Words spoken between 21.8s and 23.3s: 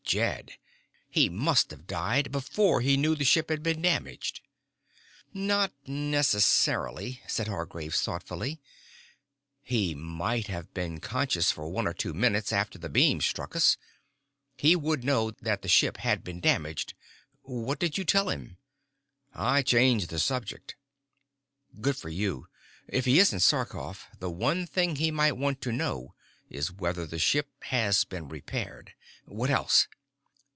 for you. If he